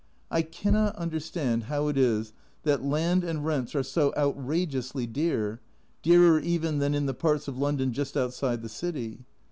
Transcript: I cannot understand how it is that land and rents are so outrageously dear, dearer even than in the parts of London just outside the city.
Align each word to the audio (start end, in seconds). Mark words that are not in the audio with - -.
I 0.31 0.41
cannot 0.41 0.95
understand 0.95 1.65
how 1.65 1.87
it 1.87 1.95
is 1.95 2.33
that 2.63 2.83
land 2.83 3.23
and 3.23 3.45
rents 3.45 3.75
are 3.75 3.83
so 3.83 4.11
outrageously 4.17 5.05
dear, 5.05 5.61
dearer 6.01 6.39
even 6.39 6.79
than 6.79 6.95
in 6.95 7.05
the 7.05 7.13
parts 7.13 7.47
of 7.47 7.59
London 7.59 7.93
just 7.93 8.17
outside 8.17 8.63
the 8.63 8.67
city. 8.69 9.25